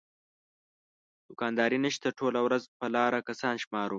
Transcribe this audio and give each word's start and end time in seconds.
دوکانداري 1.27 1.77
نشته 1.85 2.07
ټوله 2.19 2.39
ورځ 2.43 2.63
په 2.77 2.85
لاره 2.95 3.19
کسان 3.27 3.55
شمارو. 3.63 3.89